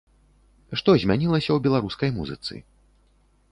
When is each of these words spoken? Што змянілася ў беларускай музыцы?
Што 0.81 0.95
змянілася 1.03 1.45
ў 1.53 1.59
беларускай 1.69 2.11
музыцы? 2.19 2.53